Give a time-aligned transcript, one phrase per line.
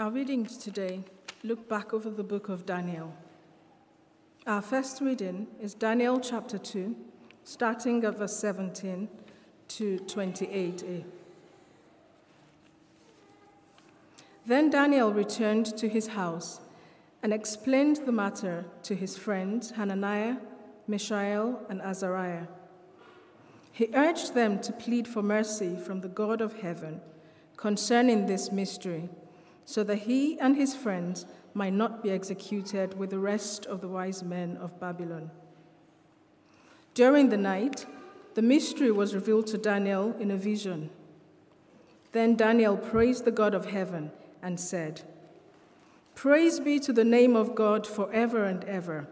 [0.00, 1.04] Our readings today
[1.44, 3.12] look back over the book of Daniel.
[4.46, 6.96] Our first reading is Daniel chapter 2,
[7.44, 9.10] starting at verse 17
[9.68, 11.04] to 28a.
[14.46, 16.62] Then Daniel returned to his house
[17.22, 20.36] and explained the matter to his friends Hananiah,
[20.88, 22.46] Mishael, and Azariah.
[23.70, 27.02] He urged them to plead for mercy from the God of heaven
[27.58, 29.10] concerning this mystery,
[29.70, 33.86] so that he and his friends might not be executed with the rest of the
[33.86, 35.30] wise men of Babylon.
[36.92, 37.86] During the night,
[38.34, 40.90] the mystery was revealed to Daniel in a vision.
[42.10, 44.10] Then Daniel praised the God of heaven
[44.42, 45.02] and said,
[46.16, 49.06] Praise be to the name of God forever and ever.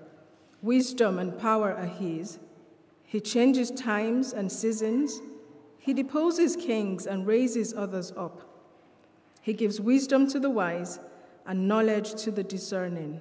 [0.61, 2.41] Wisdom and power are his.
[3.05, 5.21] He changes times and seasons.
[5.79, 8.48] He deposes kings and raises others up.
[9.41, 11.01] He gives wisdom to the wise
[11.47, 13.21] and knowledge to the discerning.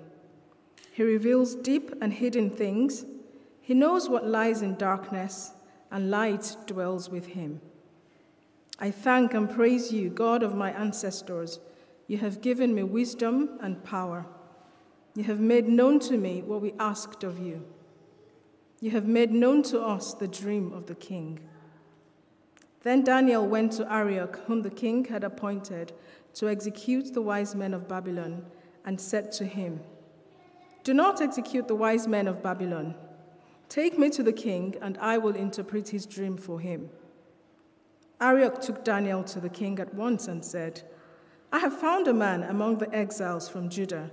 [0.92, 3.06] He reveals deep and hidden things.
[3.62, 5.52] He knows what lies in darkness,
[5.92, 7.62] and light dwells with him.
[8.80, 11.60] I thank and praise you, God of my ancestors.
[12.08, 14.26] You have given me wisdom and power.
[15.16, 17.66] You have made known to me what we asked of you.
[18.80, 21.40] You have made known to us the dream of the king.
[22.84, 25.94] Then Daniel went to Arioch, whom the king had appointed
[26.36, 28.46] to execute the wise men of Babylon,
[28.86, 29.82] and said to him,
[30.84, 32.96] Do not execute the wise men of Babylon.
[33.70, 36.90] Take me to the king, and I will interpret his dream for him.
[38.22, 40.84] Arioch took Daniel to the king at once and said,
[41.52, 44.10] I have found a man among the exiles from Judah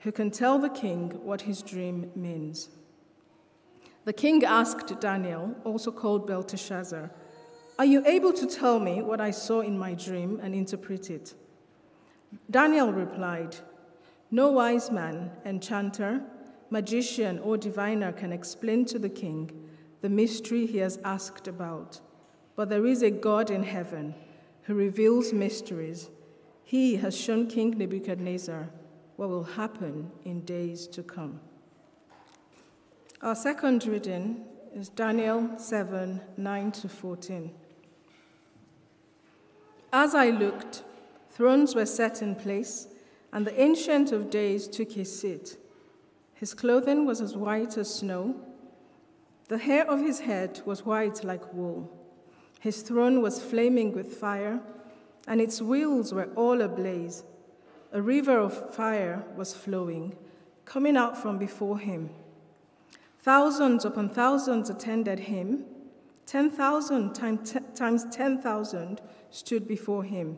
[0.00, 2.68] who can tell the king what his dream means.
[4.04, 7.10] The king asked Daniel, also called Belteshazzar,
[7.78, 11.34] Are you able to tell me what I saw in my dream and interpret it?
[12.50, 13.56] Daniel replied,
[14.30, 16.22] No wise man, enchanter,
[16.70, 19.50] magician, or diviner can explain to the king
[20.00, 22.00] the mystery he has asked about.
[22.54, 24.14] But there is a God in heaven
[24.62, 26.08] who reveals mysteries.
[26.64, 28.70] He has shown King Nebuchadnezzar
[29.16, 31.40] what will happen in days to come.
[33.20, 37.50] Our second reading is Daniel 7 9 to 14.
[39.92, 40.82] As I looked,
[41.30, 42.88] thrones were set in place,
[43.32, 45.56] and the Ancient of Days took his seat.
[46.34, 48.34] His clothing was as white as snow,
[49.48, 51.88] the hair of his head was white like wool.
[52.58, 54.60] His throne was flaming with fire,
[55.28, 57.22] and its wheels were all ablaze.
[57.92, 60.16] A river of fire was flowing,
[60.64, 62.10] coming out from before him.
[63.20, 65.64] Thousands upon thousands attended him.
[66.26, 69.00] 10,000 times 10,000
[69.30, 70.36] stood before him.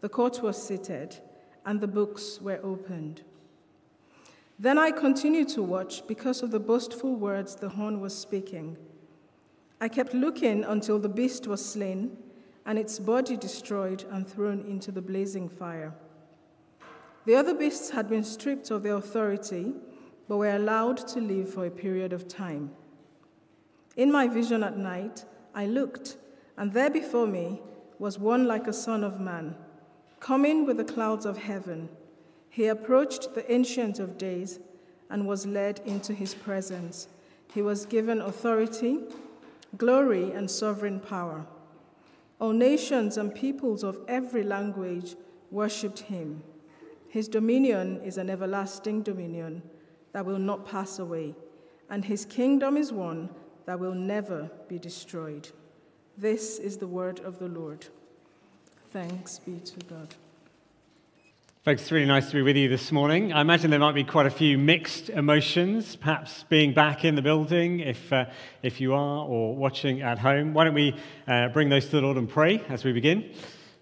[0.00, 1.18] The court was seated,
[1.64, 3.22] and the books were opened.
[4.58, 8.76] Then I continued to watch because of the boastful words the horn was speaking.
[9.80, 12.16] I kept looking until the beast was slain,
[12.66, 15.94] and its body destroyed and thrown into the blazing fire.
[17.24, 19.74] The other beasts had been stripped of their authority
[20.28, 22.72] but were allowed to live for a period of time.
[23.98, 25.24] In my vision at night,
[25.56, 26.18] I looked,
[26.56, 27.60] and there before me
[27.98, 29.56] was one like a son of man,
[30.20, 31.88] coming with the clouds of heaven.
[32.48, 34.60] He approached the Ancient of Days
[35.10, 37.08] and was led into his presence.
[37.52, 39.00] He was given authority,
[39.76, 41.44] glory, and sovereign power.
[42.38, 45.16] All nations and peoples of every language
[45.50, 46.44] worshipped him.
[47.08, 49.60] His dominion is an everlasting dominion
[50.12, 51.34] that will not pass away,
[51.90, 53.30] and his kingdom is one
[53.68, 55.46] that will never be destroyed.
[56.16, 57.84] This is the word of the Lord.
[58.92, 60.14] Thanks be to God.
[61.66, 63.30] Folks, it's really nice to be with you this morning.
[63.30, 67.20] I imagine there might be quite a few mixed emotions, perhaps being back in the
[67.20, 68.24] building if, uh,
[68.62, 70.54] if you are, or watching at home.
[70.54, 73.34] Why don't we uh, bring those to the Lord and pray as we begin?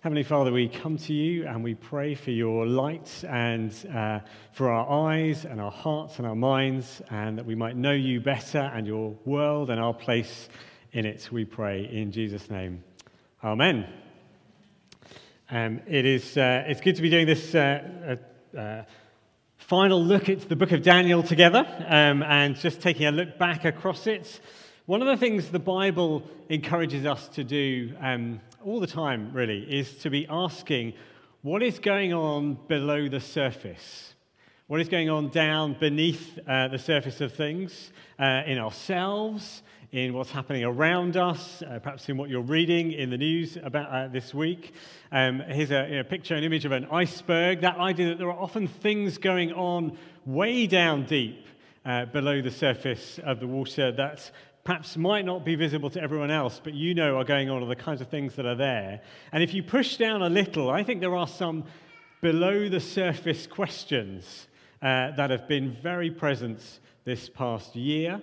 [0.06, 4.21] Heavenly Father, we come to you and we pray for your light and uh,
[4.53, 8.21] for our eyes and our hearts and our minds, and that we might know you
[8.21, 10.48] better and your world and our place
[10.92, 11.28] in it.
[11.33, 12.84] We pray in Jesus' name.
[13.42, 13.89] Amen.
[15.51, 18.16] Um, it is, uh, it's good to be doing this uh,
[18.54, 18.84] uh, uh
[19.57, 23.65] final look at the book of Daniel together um, and just taking a look back
[23.65, 24.41] across it.
[24.84, 29.60] One of the things the Bible encourages us to do um, all the time, really,
[29.60, 30.92] is to be asking
[31.42, 34.15] what is going on below the surface?
[34.66, 40.15] What is going on down beneath uh, the surface of things uh, in ourselves, in
[40.15, 44.09] what's happening around us, uh, perhaps in what you're reading in the news about uh,
[44.09, 44.74] this week.
[45.12, 47.60] Um, here's a you know, picture, an image of an iceberg.
[47.60, 51.47] That idea that there are often things going on way down deep
[51.84, 54.28] uh, below the surface of the water that
[54.66, 57.68] perhaps might not be visible to everyone else, but you know are going on, are
[57.68, 59.01] the kinds of things that are there.
[59.30, 61.65] And if you push down a little, I think there are some
[62.21, 64.48] below the surface questions
[64.83, 68.21] uh, that have been very present this past year,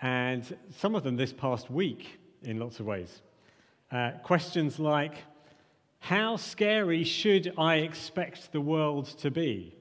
[0.00, 3.20] and some of them this past week in lots of ways.
[3.92, 5.12] Uh, questions like
[5.98, 9.76] How scary should I expect the world to be?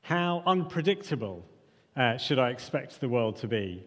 [0.00, 1.44] How unpredictable
[1.94, 3.84] uh, should I expect the world to be?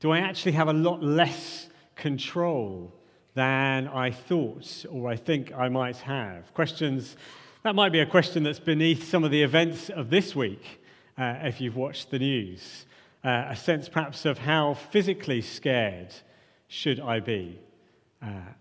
[0.00, 2.94] Do I actually have a lot less control
[3.34, 6.54] than I thought or I think I might have?
[6.54, 7.16] Questions,
[7.64, 10.80] that might be a question that's beneath some of the events of this week
[11.18, 12.86] uh, if you've watched the news.
[13.24, 16.14] Uh, a sense perhaps of how physically scared
[16.68, 17.58] should I be?
[18.22, 18.52] Uh,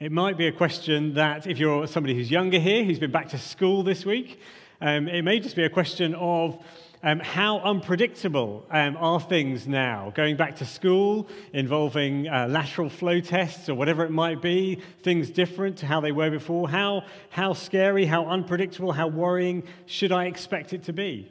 [0.00, 3.30] it might be a question that if you're somebody who's younger here, who's been back
[3.30, 4.38] to school this week,
[4.82, 6.62] um, it may just be a question of
[7.04, 10.12] um, how unpredictable um, are things now?
[10.14, 15.30] Going back to school, involving uh, lateral flow tests or whatever it might be, things
[15.30, 16.68] different to how they were before.
[16.68, 21.30] How, how scary, how unpredictable, how worrying should I expect it to be?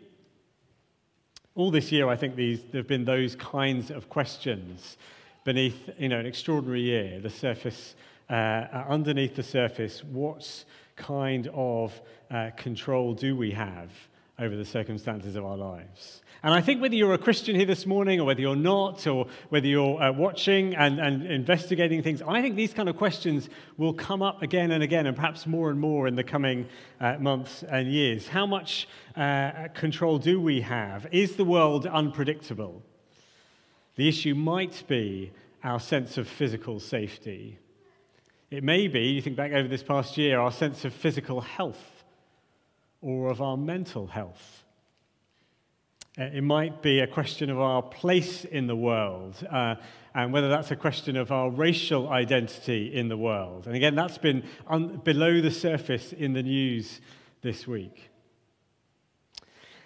[1.55, 4.97] All this year, I think these, there have been those kinds of questions
[5.45, 7.95] beneath you know, an extraordinary year, the surface,
[8.29, 10.65] uh, uh underneath the surface, what
[10.97, 13.89] kind of uh, control do we have
[14.41, 16.21] over the circumstances of our lives.
[16.43, 19.27] And I think whether you're a Christian here this morning or whether you're not, or
[19.49, 23.47] whether you're uh, watching and, and investigating things, I think these kind of questions
[23.77, 26.67] will come up again and again, and perhaps more and more in the coming
[26.99, 28.27] uh, months and years.
[28.27, 31.05] How much uh, control do we have?
[31.11, 32.81] Is the world unpredictable?
[33.95, 35.31] The issue might be
[35.63, 37.59] our sense of physical safety.
[38.49, 42.00] It may be, you think back over this past year, our sense of physical health
[43.01, 44.63] or of our mental health.
[46.19, 49.75] Uh, it might be a question of our place in the world, uh,
[50.13, 53.65] and whether that's a question of our racial identity in the world.
[53.65, 56.99] And again, that's been un- below the surface in the news
[57.41, 58.10] this week.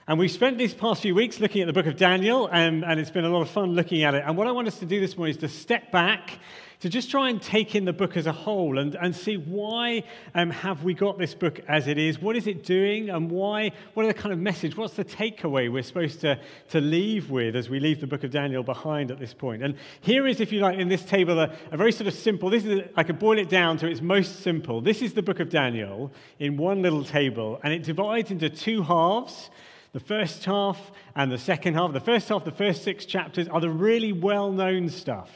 [0.08, 3.00] And we've spent these past few weeks looking at the book of Daniel, and, and
[3.00, 4.24] it's been a lot of fun looking at it.
[4.24, 6.38] And what I want us to do this morning is to step back
[6.82, 10.04] to just try and take in the book as a whole and, and see why
[10.36, 12.22] um, have we got this book as it is?
[12.22, 13.10] What is it doing?
[13.10, 13.72] And why?
[13.96, 14.78] What are the kind of message?
[14.78, 18.30] What's the takeaway we're supposed to, to leave with as we leave the book of
[18.30, 19.64] Daniel behind at this point?
[19.64, 22.52] And here is, if you like, in this table, a, a very sort of simple,
[22.52, 24.82] this is, I could boil it down to its most simple.
[24.82, 28.84] This is the book of Daniel in one little table, and it divides into two
[28.84, 29.50] halves
[29.96, 31.94] the first half and the second half.
[31.94, 35.32] The first half, the first six chapters, are the really well known stuff.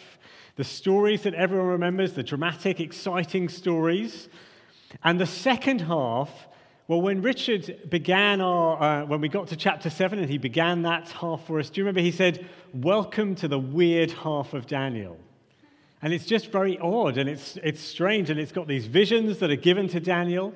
[0.58, 4.28] The stories that everyone remembers, the dramatic, exciting stories.
[5.02, 6.30] And the second half,
[6.90, 10.82] well, when Richard began our, uh, when we got to chapter 7 and he began
[10.82, 14.68] that half for us, do you remember he said, Welcome to the weird half of
[14.68, 15.18] Daniel?
[16.02, 19.52] And it's just very odd and it's, it's strange and it's got these visions that
[19.52, 20.54] are given to Daniel.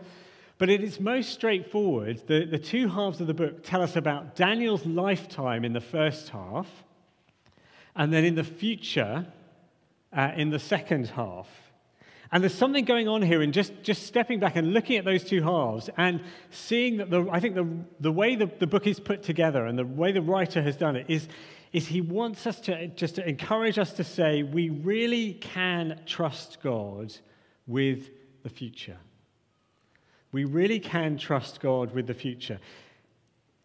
[0.58, 2.22] But it is most straightforward.
[2.28, 6.30] The, the two halves of the book tell us about Daniel's lifetime in the first
[6.30, 6.68] half,
[7.96, 9.26] and then in the future,
[10.16, 11.48] uh, in the second half.
[12.32, 15.24] And there's something going on here in just, just stepping back and looking at those
[15.24, 16.20] two halves and
[16.50, 17.68] seeing that the, I think the,
[18.00, 20.96] the way the, the book is put together and the way the writer has done
[20.96, 21.28] it is,
[21.74, 26.58] is he wants us to just to encourage us to say we really can trust
[26.64, 27.14] God
[27.68, 28.10] with
[28.42, 28.98] the future.
[30.34, 32.60] We really can trust God with the future.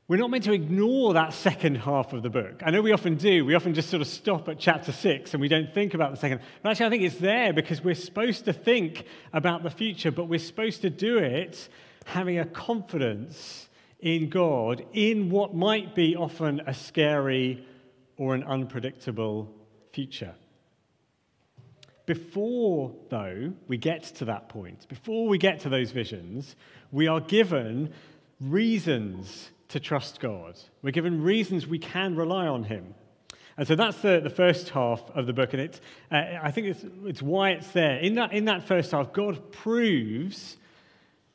[0.06, 2.62] We're not meant to ignore that second half of the book.
[2.64, 3.44] I know we often do.
[3.44, 6.16] We often just sort of stop at chapter six and we don't think about the
[6.18, 6.40] second.
[6.62, 10.24] But actually, I think it's there because we're supposed to think about the future, but
[10.24, 11.68] we're supposed to do it
[12.04, 13.68] having a confidence
[14.00, 17.66] in God in what might be often a scary
[18.16, 19.54] or an unpredictable
[19.92, 20.34] future.
[22.08, 26.56] Before, though, we get to that point, before we get to those visions,
[26.90, 27.92] we are given
[28.40, 30.58] reasons to trust God.
[30.80, 32.94] We're given reasons we can rely on Him.
[33.58, 36.68] And so that's the, the first half of the book, and it's, uh, I think
[36.68, 37.98] it's, it's why it's there.
[37.98, 40.56] In that, in that first half, God proves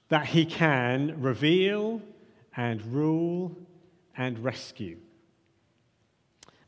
[0.10, 2.02] that He can reveal
[2.58, 3.56] and rule
[4.18, 4.98] and rescue.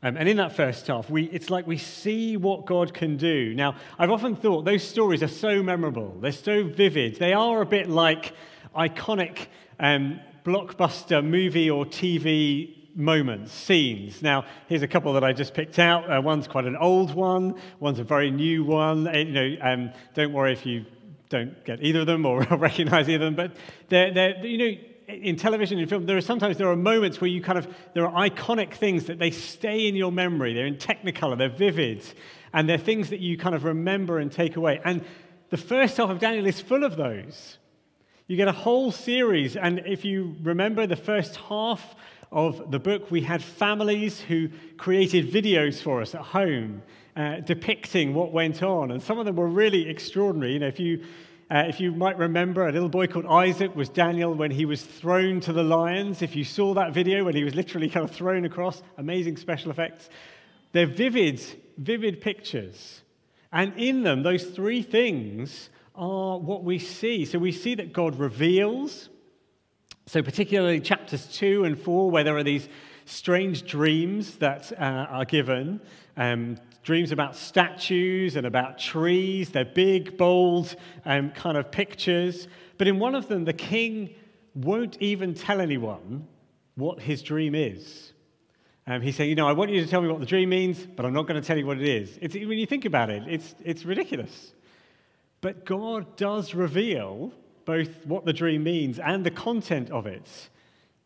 [0.06, 3.52] Um, and in that first half, we, it's like we see what God can do.
[3.54, 7.66] Now, I've often thought those stories are so memorable, they're so vivid, they are a
[7.66, 8.32] bit like
[8.76, 9.48] iconic
[9.80, 14.22] um, blockbuster movie or TV moments, scenes.
[14.22, 16.08] Now, here's a couple that I just picked out.
[16.08, 19.08] Uh, one's quite an old one, one's a very new one.
[19.08, 20.86] Uh, you know, um, don't worry if you
[21.30, 23.56] don't get either of them or recognize either of them, but
[23.88, 27.28] they're, they're, you know, in television and film, there are sometimes there are moments where
[27.28, 30.54] you kind of there are iconic things that they stay in your memory.
[30.54, 32.04] They're in Technicolor, they're vivid,
[32.52, 34.80] and they're things that you kind of remember and take away.
[34.84, 35.04] And
[35.50, 37.58] the first half of Daniel is full of those.
[38.26, 41.94] You get a whole series, and if you remember the first half
[42.32, 46.82] of the book, we had families who created videos for us at home
[47.16, 50.54] uh, depicting what went on, and some of them were really extraordinary.
[50.54, 51.04] You know, if you
[51.48, 54.82] uh, if you might remember, a little boy called Isaac was Daniel when he was
[54.82, 56.20] thrown to the lions.
[56.20, 59.70] If you saw that video when he was literally kind of thrown across, amazing special
[59.70, 60.08] effects.
[60.72, 61.40] They're vivid,
[61.78, 63.02] vivid pictures.
[63.52, 67.24] And in them, those three things are what we see.
[67.24, 69.08] So we see that God reveals.
[70.06, 72.68] So, particularly chapters 2 and 4, where there are these
[73.06, 75.80] strange dreams that uh, are given.
[76.16, 79.50] Um, dreams about statues and about trees.
[79.50, 82.46] They're big, bold um, kind of pictures.
[82.78, 84.14] But in one of them, the king
[84.54, 86.28] won't even tell anyone
[86.76, 88.12] what his dream is.
[88.86, 90.86] Um, he's saying, You know, I want you to tell me what the dream means,
[90.86, 92.18] but I'm not going to tell you what it is.
[92.22, 94.52] It's, when you think about it, it's, it's ridiculous.
[95.40, 97.32] But God does reveal
[97.64, 100.30] both what the dream means and the content of it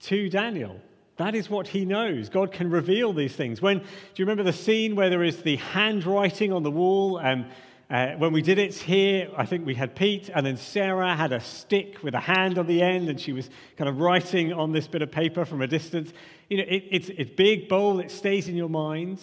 [0.00, 0.78] to Daniel.
[1.20, 2.30] That is what he knows.
[2.30, 3.60] God can reveal these things.
[3.60, 3.84] When, do
[4.16, 7.18] you remember the scene where there is the handwriting on the wall?
[7.18, 7.44] And
[7.90, 11.34] uh, when we did it here, I think we had Pete, and then Sarah had
[11.34, 14.72] a stick with a hand on the end, and she was kind of writing on
[14.72, 16.10] this bit of paper from a distance.
[16.48, 19.20] You know, it, it's, it's big, bold, it stays in your mind,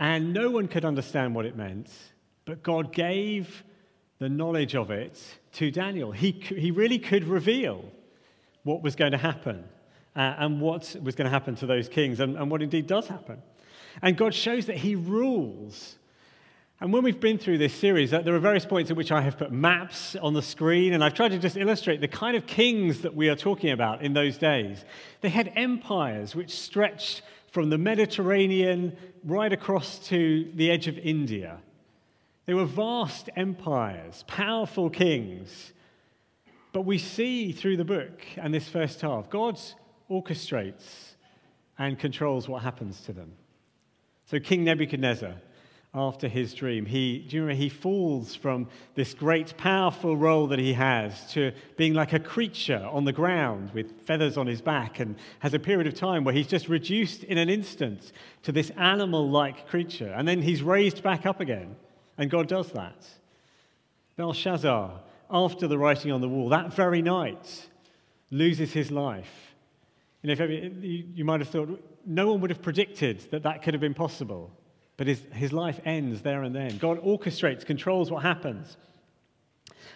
[0.00, 1.90] and no one could understand what it meant,
[2.44, 3.62] but God gave
[4.18, 5.16] the knowledge of it
[5.52, 6.10] to Daniel.
[6.10, 7.84] He, he really could reveal
[8.64, 9.68] what was going to happen
[10.14, 13.06] uh, and what was going to happen to those kings and, and what indeed does
[13.06, 13.42] happen.
[14.00, 15.96] And God shows that He rules.
[16.80, 19.38] And when we've been through this series, there are various points at which I have
[19.38, 23.02] put maps on the screen, and I've tried to just illustrate the kind of kings
[23.02, 24.84] that we are talking about in those days.
[25.20, 31.58] They had empires which stretched from the Mediterranean right across to the edge of India.
[32.46, 35.72] They were vast empires, powerful kings.
[36.72, 39.74] But we see through the book and this first half, God's
[40.12, 41.14] orchestrates
[41.78, 43.32] and controls what happens to them.
[44.26, 45.34] So, King Nebuchadnezzar,
[45.94, 50.58] after his dream, he, do you remember, he falls from this great, powerful role that
[50.58, 55.00] he has to being like a creature on the ground with feathers on his back
[55.00, 58.70] and has a period of time where he's just reduced in an instant to this
[58.78, 60.12] animal like creature.
[60.16, 61.76] And then he's raised back up again.
[62.16, 63.06] And God does that.
[64.16, 64.98] Belshazzar,
[65.30, 67.68] after the writing on the wall, that very night,
[68.30, 69.51] loses his life
[70.22, 73.62] you know, if ever, you might have thought, no one would have predicted that that
[73.62, 74.52] could have been possible.
[74.96, 76.78] But his, his life ends there and then.
[76.78, 78.76] God orchestrates, controls what happens.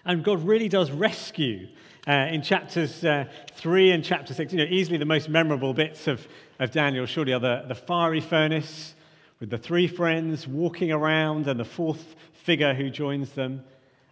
[0.05, 1.69] And God really does rescue
[2.09, 4.53] uh, in chapters uh, 3 and chapter 6.
[4.53, 6.27] You know, easily the most memorable bits of,
[6.59, 8.95] of Daniel, surely, are the, the fiery furnace
[9.39, 13.63] with the three friends walking around and the fourth figure who joins them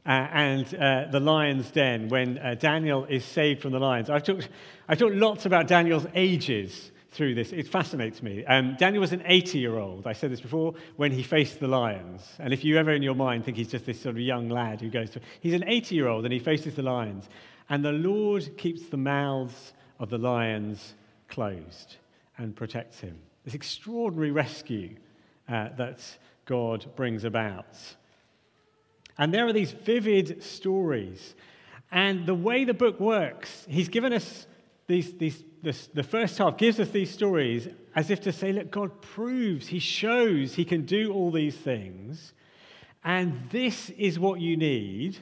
[0.07, 4.11] uh, and uh, the lion's den when uh, Daniel is saved from the lions.
[4.11, 4.49] I've talked,
[4.89, 7.53] I've talked lots about Daniel's ages through this.
[7.53, 8.45] It fascinates me.
[8.45, 11.69] Um, Daniel was an 80 year old, I said this before, when he faced the
[11.69, 12.23] lions.
[12.39, 14.81] And if you ever in your mind think he's just this sort of young lad
[14.81, 17.29] who goes to, he's an 80 year old and he faces the lions.
[17.71, 20.95] And the Lord keeps the mouths of the lions
[21.29, 21.97] closed
[22.37, 23.19] and protects him.
[23.45, 24.97] This extraordinary rescue
[25.49, 26.01] uh, that
[26.47, 27.77] God brings about.
[29.19, 31.35] And there are these vivid stories.
[31.91, 34.47] And the way the book works, he's given us
[34.87, 38.71] these, these, this, the first half gives us these stories as if to say, look,
[38.71, 42.35] God proves, he shows he can do all these things.
[43.05, 45.19] And this is what you need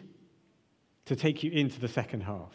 [1.04, 2.52] to take you into the second half.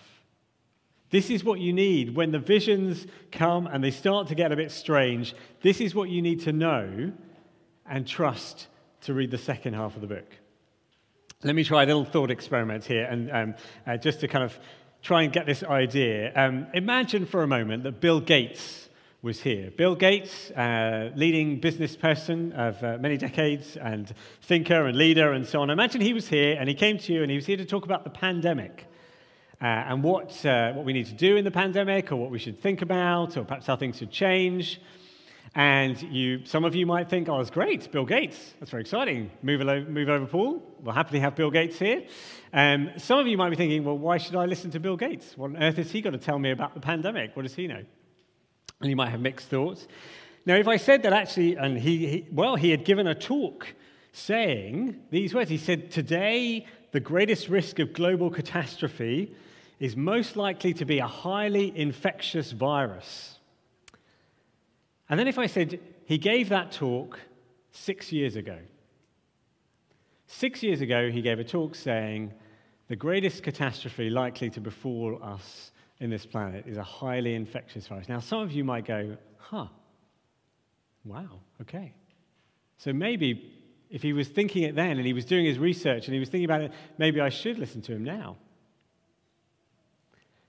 [1.09, 4.55] This is what you need when the visions come and they start to get a
[4.55, 5.35] bit strange.
[5.61, 7.13] This is what you need to know
[7.89, 8.67] and trust
[9.01, 10.29] to read the second half of the book.
[11.43, 14.57] Let me try a little thought experiment here, and um, uh, just to kind of
[15.03, 16.31] try and get this idea.
[16.35, 18.89] Um, imagine for a moment that Bill Gates
[19.21, 19.69] was here.
[19.69, 25.45] Bill Gates, uh, leading business person of uh, many decades, and thinker and leader, and
[25.45, 25.69] so on.
[25.69, 27.85] Imagine he was here, and he came to you, and he was here to talk
[27.85, 28.87] about the pandemic.
[29.61, 32.39] Uh, and what, uh, what we need to do in the pandemic, or what we
[32.39, 34.81] should think about, or perhaps how things should change.
[35.55, 38.53] And you, some of you might think, oh, it's great, Bill Gates.
[38.59, 39.31] That's very exciting.
[39.41, 40.61] Move, move over, Paul.
[40.81, 42.03] We'll happily have Bill Gates here.
[42.53, 45.37] Um, some of you might be thinking, well, why should I listen to Bill Gates?
[45.37, 47.35] What on earth has he got to tell me about the pandemic?
[47.35, 47.83] What does he know?
[48.81, 49.87] And you might have mixed thoughts.
[50.45, 53.73] Now, if I said that actually, and he, he well, he had given a talk
[54.17, 55.49] saying these words.
[55.49, 59.35] He said, Today, the greatest risk of global catastrophe
[59.79, 63.36] is most likely to be a highly infectious virus.
[65.09, 67.19] And then if I said, He gave that talk
[67.71, 68.57] six years ago.
[70.27, 72.33] Six years ago, he gave a talk saying,
[72.89, 78.09] The greatest catastrophe likely to befall us in this planet is a highly infectious virus.
[78.09, 79.67] Now, some of you might go, Huh,
[81.05, 81.93] wow, okay.
[82.77, 83.53] So maybe
[83.89, 86.29] if he was thinking it then and he was doing his research and he was
[86.29, 88.37] thinking about it, maybe I should listen to him now.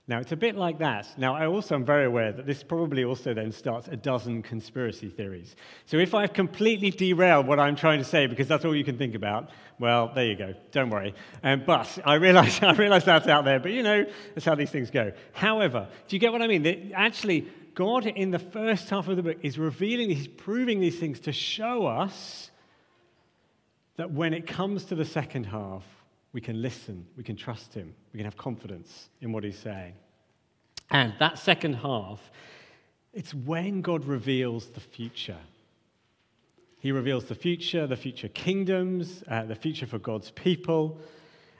[0.09, 1.07] Now, it's a bit like that.
[1.19, 5.07] Now, I also am very aware that this probably also then starts a dozen conspiracy
[5.07, 5.55] theories.
[5.85, 8.97] So, if I've completely derailed what I'm trying to say because that's all you can
[8.97, 10.55] think about, well, there you go.
[10.71, 11.13] Don't worry.
[11.43, 14.71] Um, but I realize, I realize that's out there, but you know, that's how these
[14.71, 15.11] things go.
[15.31, 16.63] However, do you get what I mean?
[16.63, 20.97] That actually, God in the first half of the book is revealing, he's proving these
[20.97, 22.49] things to show us
[23.97, 25.83] that when it comes to the second half,
[26.33, 29.93] we can listen, we can trust him, we can have confidence in what he's saying.
[30.91, 32.31] And that second half,
[33.13, 35.37] it's when God reveals the future.
[36.79, 40.99] He reveals the future, the future kingdoms, uh, the future for God's people.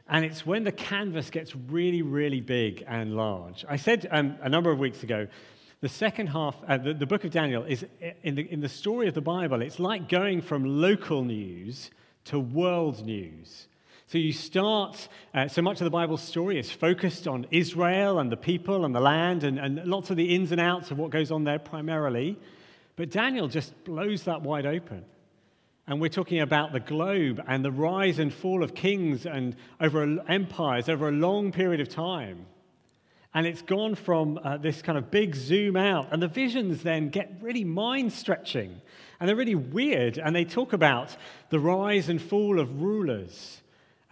[0.07, 3.65] And it's when the canvas gets really, really big and large.
[3.67, 5.27] I said um, a number of weeks ago,
[5.81, 7.85] the second half, uh, the, the book of Daniel, is
[8.23, 11.91] in the, in the story of the Bible, it's like going from local news
[12.25, 13.67] to world news.
[14.11, 18.31] So you start, uh, so much of the Bible story is focused on Israel and
[18.31, 21.11] the people and the land and, and lots of the ins and outs of what
[21.11, 22.35] goes on there primarily.
[22.95, 25.05] But Daniel just blows that wide open.
[25.85, 30.01] And we're talking about the globe and the rise and fall of kings and over
[30.27, 32.47] empires over a long period of time.
[33.35, 36.07] And it's gone from uh, this kind of big zoom out.
[36.11, 38.81] And the visions then get really mind stretching.
[39.19, 40.17] And they're really weird.
[40.17, 41.15] And they talk about
[41.51, 43.61] the rise and fall of rulers.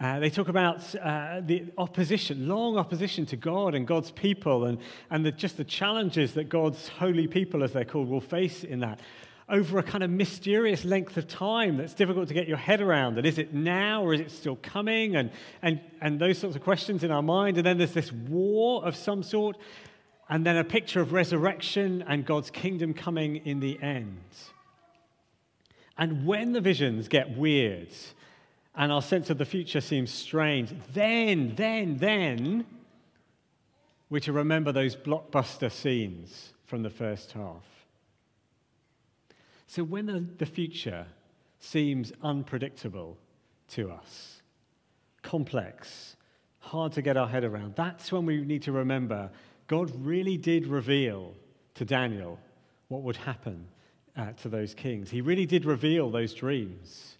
[0.00, 4.78] Uh, they talk about uh, the opposition, long opposition to God and God's people, and,
[5.10, 8.80] and the, just the challenges that God's holy people, as they're called, will face in
[8.80, 9.00] that
[9.48, 13.16] over a kind of mysterious length of time that's difficult to get your head around.
[13.16, 15.16] And is it now or is it still coming?
[15.16, 15.30] And,
[15.62, 17.56] and, and those sorts of questions in our mind.
[17.56, 19.56] And then there's this war of some sort,
[20.28, 24.20] and then a picture of resurrection and God's kingdom coming in the end.
[25.96, 27.88] And when the visions get weird
[28.78, 32.64] and our sense of the future seems strange, then, then, then,
[34.08, 37.64] we're to remember those blockbuster scenes from the first half.
[39.66, 40.06] So when
[40.38, 41.06] the, future
[41.58, 43.18] seems unpredictable
[43.70, 44.42] to us,
[45.22, 46.16] complex,
[46.60, 49.30] hard to get our head around, that's when we need to remember
[49.66, 51.34] God really did reveal
[51.74, 52.38] to Daniel
[52.86, 53.66] what would happen
[54.16, 55.10] uh, to those kings.
[55.10, 57.17] He really did reveal those dreams.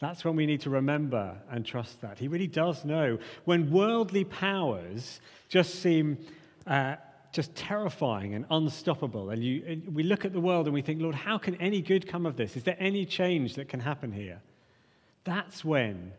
[0.00, 2.18] That's when we need to remember and trust that.
[2.18, 3.18] He really does know.
[3.44, 6.18] When worldly powers just seem
[6.66, 6.96] uh,
[7.32, 9.30] just terrifying and unstoppable.
[9.30, 11.82] And, you, and we look at the world and we think, Lord, how can any
[11.82, 12.56] good come of this?
[12.56, 14.40] Is there any change that can happen here?
[15.24, 16.12] That's when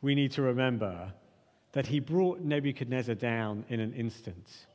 [0.00, 1.12] we need to remember
[1.72, 4.66] that he brought Nebuchadnezzar down in an instant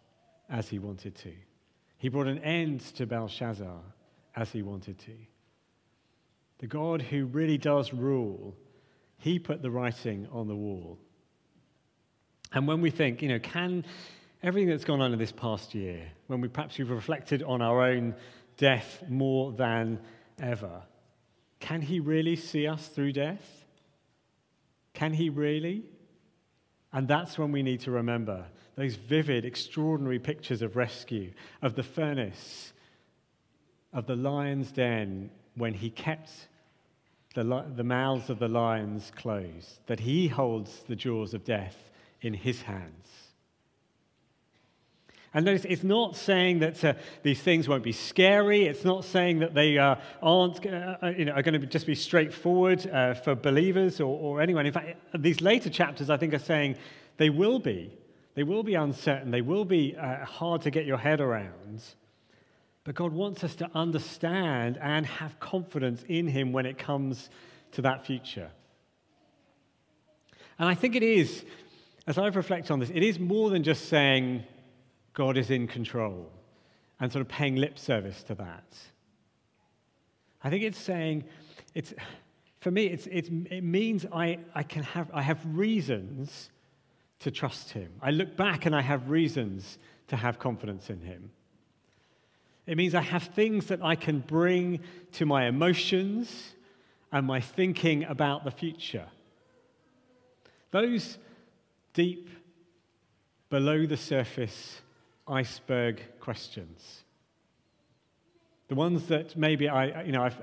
[0.49, 1.33] as he wanted to.
[1.97, 3.81] He brought an end to Belshazzar
[4.35, 5.13] as he wanted to.
[6.59, 8.55] The God who really does rule,
[9.17, 10.97] he put the writing on the wall.
[12.51, 13.85] And when we think, you know, can
[14.41, 17.83] everything that's gone on in this past year, when we perhaps we've reflected on our
[17.83, 18.15] own
[18.57, 19.99] death more than
[20.39, 20.81] ever,
[21.59, 23.65] can he really see us through death?
[24.93, 25.83] Can he really?
[26.93, 31.83] And that's when we need to remember those vivid, extraordinary pictures of rescue, of the
[31.83, 32.73] furnace,
[33.91, 36.29] of the lion's den, when he kept
[37.33, 41.75] the, the mouths of the lions closed, that he holds the jaws of death
[42.21, 43.07] in his hands.
[45.33, 48.65] And notice, it's not saying that uh, these things won't be scary.
[48.65, 51.85] It's not saying that they uh, aren't, uh, uh you know, are going to just
[51.85, 54.65] be straightforward uh, for believers or, or anyone.
[54.65, 56.77] In fact, these later chapters, I think, are saying
[57.17, 57.95] they will be.
[58.35, 59.29] They will be uncertain.
[59.31, 61.83] They will be uh, hard to get your head around.
[62.87, 67.29] But God wants us to understand and have confidence in Him when it comes
[67.73, 68.49] to that future.
[70.57, 71.43] And I think it is,
[72.07, 74.45] as I've reflected on this, it is more than just saying,
[75.13, 76.31] God is in control
[76.97, 78.77] and sort of paying lip service to that.
[80.41, 81.25] I think it's saying,
[81.73, 81.93] it's,
[82.61, 86.51] for me, it's, it's, it means I, I, can have, I have reasons
[87.19, 87.91] to trust him.
[88.01, 91.31] I look back and I have reasons to have confidence in him.
[92.67, 94.81] It means I have things that I can bring
[95.13, 96.53] to my emotions
[97.13, 99.07] and my thinking about the future.
[100.71, 101.17] Those
[101.93, 102.29] deep,
[103.49, 104.81] below the surface
[105.25, 107.03] iceberg questions.
[108.67, 110.39] The ones that maybe I, you know, I've,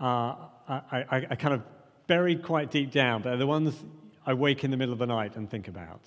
[0.00, 0.34] uh,
[0.68, 1.62] I, I, I kind of
[2.08, 3.74] buried quite deep down, but are the ones
[4.26, 6.02] I wake in the middle of the night and think about.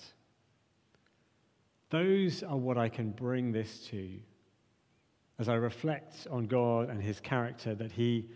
[1.89, 4.09] Those are what I can bring this to
[5.39, 8.29] as I reflect on God and his character that he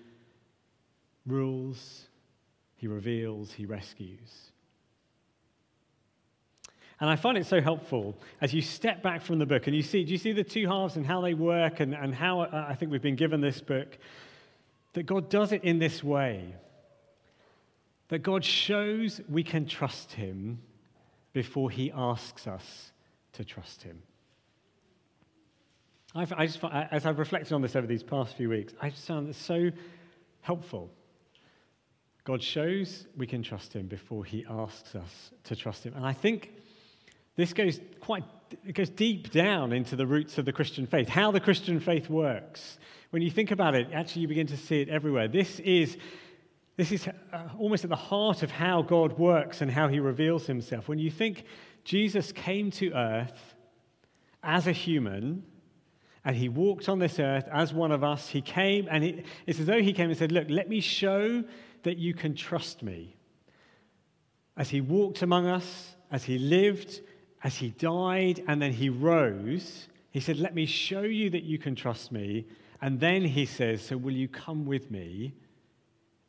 [1.26, 2.08] rules,
[2.76, 4.52] he reveals, he rescues.
[7.00, 9.84] And I find it so helpful as you step back from the book and you
[9.84, 12.66] see, do you see the two halves and how they work and, and how uh,
[12.68, 13.98] I think we've been given this book?
[14.94, 16.56] That God does it in this way.
[18.08, 20.60] That God shows we can trust Him
[21.34, 22.92] before He asks us
[23.34, 24.02] to trust Him.
[26.16, 29.08] I've, I just, as I've reflected on this over these past few weeks, I've just
[29.08, 29.72] found this so
[30.42, 30.90] helpful.
[32.24, 35.94] God shows we can trust Him before He asks us to trust Him.
[35.96, 36.52] And I think
[37.36, 38.24] this goes quite
[38.66, 42.10] it goes deep down into the roots of the Christian faith, how the Christian faith
[42.10, 42.80] works.
[43.10, 45.28] When you think about it, actually you begin to see it everywhere.
[45.28, 45.98] This is
[46.78, 50.46] this is uh, almost at the heart of how God works and how he reveals
[50.46, 50.88] himself.
[50.88, 51.44] When you think
[51.84, 53.56] Jesus came to earth
[54.44, 55.44] as a human
[56.28, 59.62] and he walked on this earth as one of us, he came and he, it's
[59.62, 61.42] as though he came and said, Look, let me show
[61.84, 63.16] that you can trust me.
[64.58, 67.00] As he walked among us, as he lived,
[67.46, 71.58] as he died and then he rose, he said, Let me show you that you
[71.58, 72.46] can trust me.
[72.82, 75.34] And then he says, So will you come with me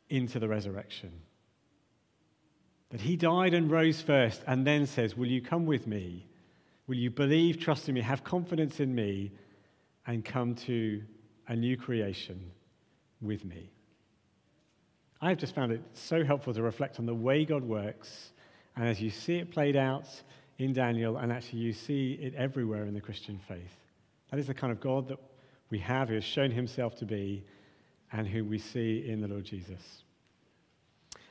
[0.07, 1.11] into the resurrection?
[2.91, 6.25] That he died and rose first, and then says, Will you come with me?
[6.87, 9.33] Will you believe, trust in me, have confidence in me,
[10.09, 11.03] and come to
[11.49, 12.49] a new creation
[13.21, 13.69] with me?
[15.21, 18.31] I've just found it so helpful to reflect on the way God works.
[18.75, 20.07] And as you see it played out
[20.57, 23.75] in Daniel, and actually you see it everywhere in the Christian faith.
[24.31, 25.19] That is the kind of God that
[25.69, 27.45] we have, who has shown himself to be,
[28.11, 30.01] and who we see in the Lord Jesus.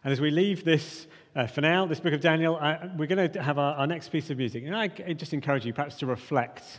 [0.04, 3.32] And as we leave this uh, for now, this book of Daniel, uh, we're going
[3.32, 4.62] to have our, our, next piece of music.
[4.64, 6.78] And I just encourage you perhaps to reflect.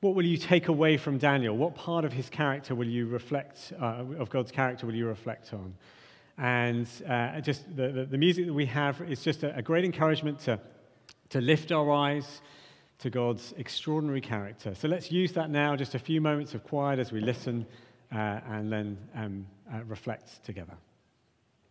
[0.00, 1.56] What will you take away from Daniel?
[1.56, 5.52] What part of his character will you reflect, uh, of God's character will you reflect
[5.52, 5.74] on?
[6.38, 9.84] And uh, just the, the, the, music that we have is just a, a great
[9.84, 10.58] encouragement to
[11.30, 12.42] to lift our eyes
[12.98, 14.74] to God's extraordinary character.
[14.74, 17.66] So let's use that now, just a few moments of quiet as we listen
[18.12, 20.74] uh, and then um, uh, reflect together.